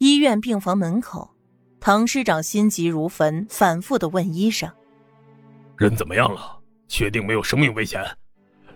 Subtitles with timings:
[0.00, 1.30] 医院病房门口，
[1.78, 4.66] 唐师长心急如焚，反复的问医生
[5.76, 6.58] ：“人怎么样了？
[6.88, 8.02] 确定没有生命危险？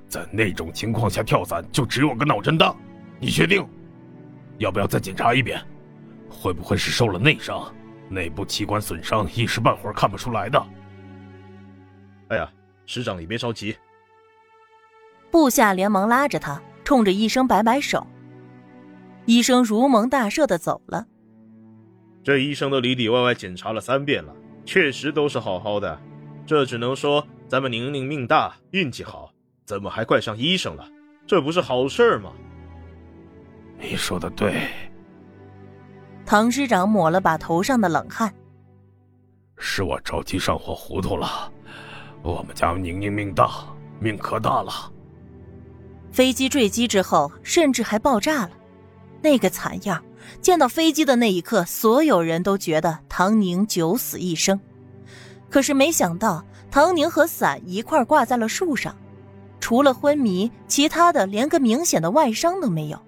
[0.06, 2.76] 在那种情况下跳伞就只有个脑震荡，
[3.18, 3.66] 你确定？
[4.58, 5.58] 要不要再检查一遍？
[6.28, 7.74] 会不会是受了内伤？
[8.10, 10.62] 内部器官损伤一时半会儿看不出来的。”
[12.28, 12.52] 哎呀，
[12.84, 13.74] 师长你别着急。
[15.30, 18.06] 部下连忙拉着他，冲着医生摆摆手。
[19.24, 21.06] 医生如蒙大赦的走了。
[22.24, 26.00] 这医生都里里外外检查了三遍了，确实都是好好的。
[26.46, 29.30] 这只能说咱们宁宁命大，运气好，
[29.66, 30.88] 怎么还怪上医生了？
[31.26, 32.32] 这不是好事吗？
[33.78, 34.68] 你说的对。
[36.24, 38.34] 唐师长抹了把头上的冷汗。
[39.58, 41.52] 是我着急上火糊涂了。
[42.22, 43.50] 我们家宁宁命大，
[44.00, 44.90] 命可大了。
[46.10, 48.50] 飞机坠机之后，甚至还爆炸了，
[49.20, 50.02] 那个惨样。
[50.40, 54.60] 见到飞机的那一刻，所有人都觉得唐宁九死一生。
[55.50, 58.96] 可是没想到，唐宁和伞一块挂在了树上，
[59.60, 62.98] 除了昏迷，其他的连个明显的外伤都没有。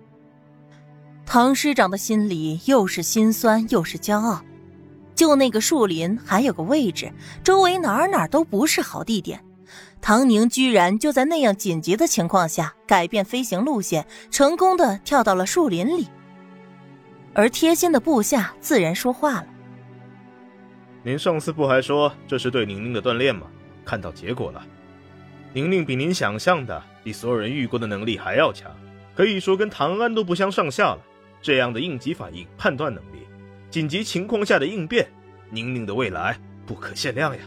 [1.25, 4.41] 唐师长的心里又是心酸又是骄傲。
[5.17, 7.11] 就那个树林还有个位置，
[7.43, 9.43] 周围哪哪都不是好地点，
[10.01, 16.07] 唐宁居然就在那样紧急的情况下改变飞行路线，成功的跳到了树林里。
[17.37, 19.47] 而贴心的部下自然说话了
[21.05, 23.47] ：“您上次不还说这是对宁宁的锻炼吗？
[23.85, 24.65] 看到结果了，
[25.53, 28.75] 宁宁比您想象的，比所有人遇过的能力还要强，
[29.15, 30.99] 可以说跟唐安都不相上下了。
[31.43, 33.19] 这样的应急反应、判断能力，
[33.71, 35.07] 紧急情况下的应变，
[35.51, 37.43] 宁宁的未来不可限量呀！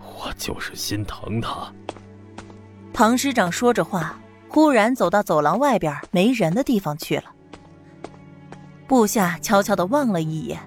[0.00, 1.70] 我就是心疼她。”
[2.94, 4.18] 唐师长说着话，
[4.48, 7.24] 忽然走到走廊外边没人的地方去了。
[8.92, 10.60] 部下悄悄的望了一眼，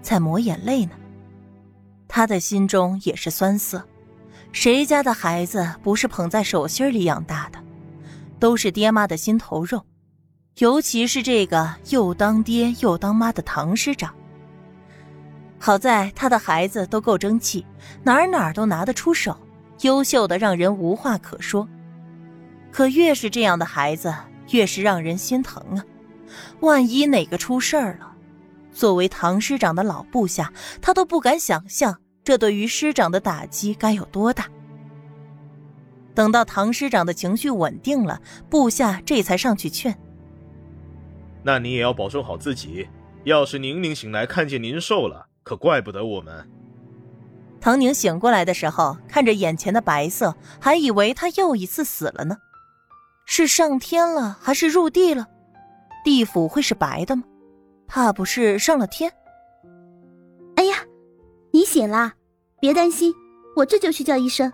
[0.00, 0.92] 在抹眼泪呢。
[2.08, 3.86] 他的心中也是酸涩，
[4.50, 7.58] 谁家的孩子不是捧在手心里养大的，
[8.40, 9.84] 都是爹妈的心头肉。
[10.56, 14.14] 尤其是这个又当爹又当妈的唐师长。
[15.58, 17.66] 好在他的孩子都够争气，
[18.02, 19.36] 哪儿哪儿都拿得出手，
[19.82, 21.68] 优秀的让人无话可说。
[22.72, 24.14] 可越是这样的孩子，
[24.52, 25.84] 越是让人心疼啊。
[26.60, 28.12] 万一哪个出事儿了，
[28.72, 34.46] 作为唐师长的老部下，他都不敢想象这对于师长的打击该有多大。
[36.14, 39.96] 等到唐师长的情绪稳定了，部下这才上去劝
[41.44, 42.88] ：“那你也要保重好自己。
[43.24, 46.48] 要是宁宁醒来看见您瘦了，可怪不得我们。”
[47.60, 52.38] 唐宁醒过来的时候，看着眼前的白色，还以为他又一次死了呢，
[53.24, 55.26] 是上天了还是入地了？
[56.06, 57.24] 地府会是白的吗？
[57.88, 59.12] 怕不是上了天。
[60.54, 60.76] 哎呀，
[61.50, 62.12] 你醒了，
[62.60, 63.12] 别担心，
[63.56, 64.52] 我这就去叫医生。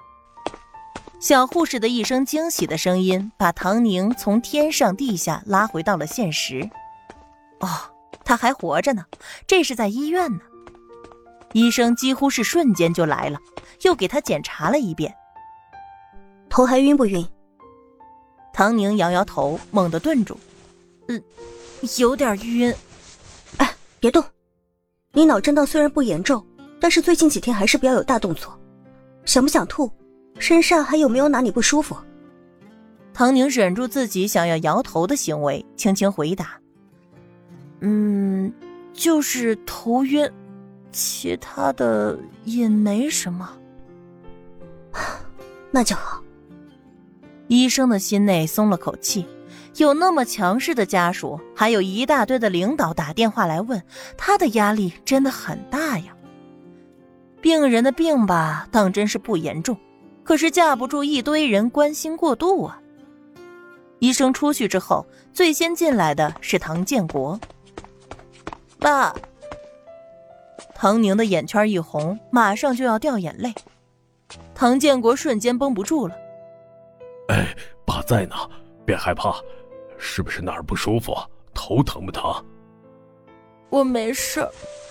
[1.20, 6.70] 小护士的一声惊喜的声音，把唐宁从天上地下拉回到了现实。
[7.60, 7.68] 哦，
[8.24, 9.04] 他还活着呢，
[9.46, 10.40] 这是在医院呢。
[11.52, 13.38] 医生几乎是瞬间就来了，
[13.82, 15.14] 又给他检查了一遍。
[16.48, 17.28] 头还晕不晕？
[18.54, 20.34] 唐宁摇摇头，猛地顿住。
[21.08, 21.22] 嗯，
[21.98, 22.74] 有点晕。
[23.58, 24.24] 哎，别动！
[25.12, 26.44] 你脑震荡虽然不严重，
[26.80, 28.58] 但是最近几天还是不要有大动作。
[29.24, 29.90] 想不想吐？
[30.38, 31.96] 身上还有没有哪里不舒服？
[33.14, 36.58] 唐宁忍住自己想要摇头的行为，轻轻回答
[37.80, 38.50] ：“嗯，
[38.94, 40.28] 就是头晕，
[40.90, 43.52] 其他的也没什么。
[45.70, 46.22] ”那就好。
[47.48, 49.26] 医生的心内松了口气。
[49.76, 53.82] 有那么强势的家属，还有一大堆的领导打电话来问，
[54.16, 56.14] 他的压力真的很大呀。
[57.40, 59.76] 病人的病吧，当真是不严重，
[60.22, 62.78] 可是架不住一堆人关心过度啊。
[63.98, 67.40] 医生出去之后，最先进来的是唐建国。
[68.78, 69.14] 爸，
[70.74, 73.54] 唐宁的眼圈一红，马上就要掉眼泪。
[74.54, 76.14] 唐建国瞬间绷不住了。
[77.28, 77.46] 哎，
[77.86, 78.34] 爸在呢，
[78.84, 79.34] 别害怕。
[80.04, 81.14] 是不是哪儿不舒服？
[81.54, 82.44] 头疼不疼？
[83.70, 84.46] 我没事，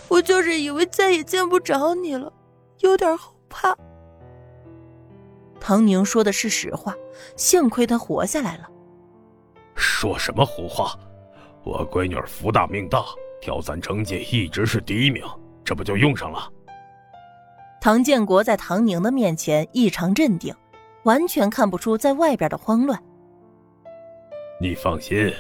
[0.08, 2.32] 我就是以为再也见不着你了，
[2.80, 3.76] 有点后怕。
[5.60, 6.96] 唐宁说的是实话，
[7.36, 8.70] 幸亏他活下来了。
[9.76, 10.98] 说什么胡话！
[11.64, 13.04] 我闺女福大命大，
[13.42, 15.24] 跳伞成绩一直是第一名，
[15.66, 16.50] 这不就用上了？
[17.82, 20.56] 唐建国在唐宁的面前异常镇定，
[21.04, 22.98] 完全看不出在外边的慌乱。
[24.62, 25.34] 你放心，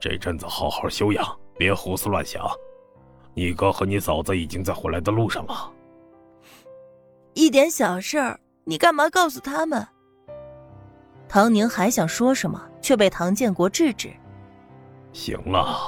[0.00, 1.24] 这阵子好好休养，
[1.56, 2.44] 别胡思乱想。
[3.32, 5.72] 你哥和你嫂子已经在回来的路上了。
[7.34, 9.86] 一点小事儿，你干嘛告诉他们？
[11.28, 14.12] 唐宁还想说什么，却被唐建国制止。
[15.12, 15.78] 行了，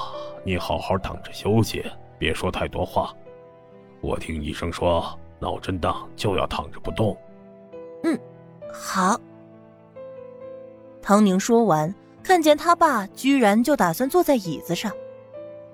[0.45, 1.83] 你好好躺着休息，
[2.17, 3.13] 别说太多话。
[3.99, 5.03] 我听医生说，
[5.39, 7.17] 脑震荡就要躺着不动。
[8.05, 8.17] 嗯，
[8.71, 9.19] 好。
[11.01, 11.93] 唐宁说完，
[12.27, 14.91] 看见他爸居然就打算坐在椅子上，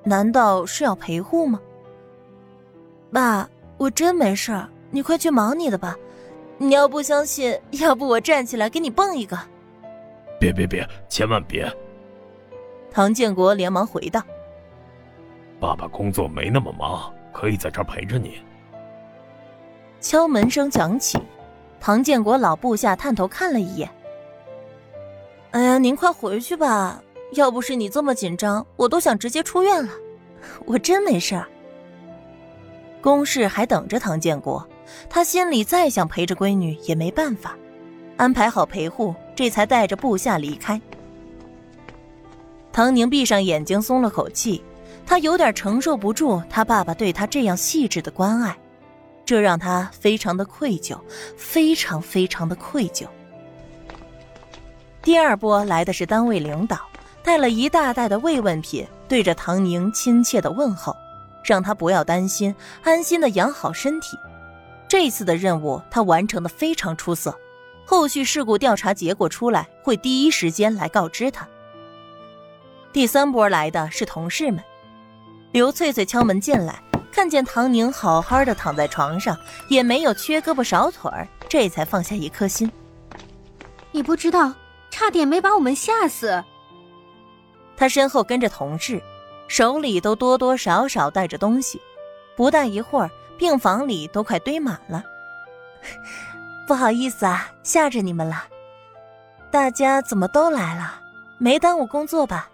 [0.04, 1.60] 难道是要陪护吗？
[3.12, 5.98] 爸，我真没事儿，你快去忙你的吧。
[6.60, 9.36] 你要不相信，要不我站起来给你蹦一个。
[10.40, 11.68] 别别别，千万别！
[12.92, 14.22] 唐建国连忙回道
[15.60, 18.38] ：“爸爸工作没那么忙，可以在这儿陪着你。”
[20.00, 21.18] 敲门声响起，
[21.80, 23.90] 唐建国老部下探头看了一眼。
[25.54, 27.00] 哎呀，您快回去吧！
[27.34, 29.92] 要不是你这么紧张，我都想直接出院了。
[30.66, 31.48] 我真没事儿。
[33.02, 34.68] 公事还等着唐建国，
[35.08, 37.56] 他心里再想陪着闺女也没办法，
[38.18, 40.82] 安排好陪护，这才带着部下离开。
[42.72, 44.64] 唐宁闭上眼睛，松了口气，
[45.06, 48.58] 他有点承受不住他爸爸对他这样细致的关爱，
[49.24, 50.98] 这让他非常的愧疚，
[51.38, 53.06] 非常非常的愧疚。
[55.04, 56.80] 第二波来的是单位领导，
[57.22, 60.96] 带了一大袋的慰问品，对着唐宁亲切的问候，
[61.44, 64.18] 让他不要担心，安心的养好身体。
[64.88, 67.38] 这次的任务他完成的非常出色，
[67.86, 71.46] 后续事故调查结果出来会第一时间来告知他。
[72.94, 74.64] 第三波来的是同事们，
[75.52, 82.72] 刘翠翠敲门进来，看见唐宁好好的躺在床上，也没有缺胳膊少腿儿，这才放下一颗心。
[83.92, 84.54] 你不知道。
[84.94, 86.44] 差点没把我们吓死。
[87.76, 89.02] 他身后跟着同事，
[89.48, 91.82] 手里都多多少少带着东西，
[92.38, 95.04] 不大一会儿，病房里都快堆满了。
[96.68, 98.44] 不好意思啊，吓着你们了。
[99.50, 101.02] 大家怎么都来了？
[101.40, 102.48] 没耽误工作吧？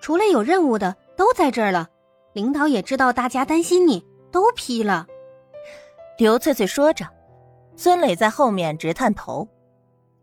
[0.00, 1.88] 除了有任务的都在这儿了，
[2.34, 5.08] 领导也知道大家担心你，都批了。
[6.18, 7.04] 刘翠翠说着，
[7.74, 9.48] 孙磊在后面直探头。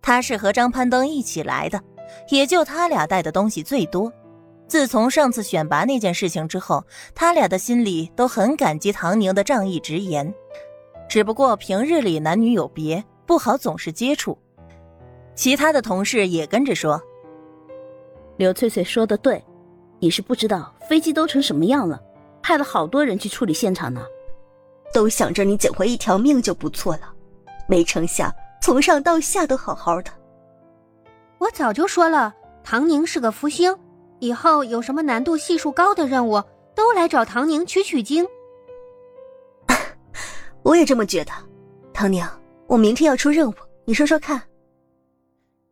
[0.06, 1.82] 他是和张攀登一起来的，
[2.30, 4.14] 也就他俩带的东西最多。
[4.68, 6.86] 自从上次选拔那件事情之后，
[7.16, 10.32] 他俩的心里都很感激唐宁的仗义直言。
[11.10, 14.38] 只不过平日里男女有别，不好总是接触。
[15.34, 17.02] 其他的同事也跟着说
[18.38, 19.44] ：“刘翠翠说的对，
[20.00, 22.00] 你是不知道飞机都成什么样了，
[22.44, 24.06] 派了好多人去处理现场呢。
[24.94, 27.12] 都想着你捡回一条命就不错了，
[27.68, 28.32] 没成想。”
[28.66, 30.10] 从上到下都好好的，
[31.38, 32.34] 我早就说了，
[32.64, 33.78] 唐宁是个福星，
[34.18, 36.42] 以后有什么难度系数高的任务，
[36.74, 38.26] 都来找唐宁取取经。
[40.66, 41.32] 我也这么觉得，
[41.94, 42.26] 唐宁，
[42.66, 43.54] 我明天要出任务，
[43.86, 44.42] 你说说看。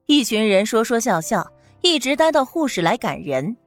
[0.06, 1.44] 一群人说说笑笑，
[1.82, 3.58] 一直待到护士来赶人，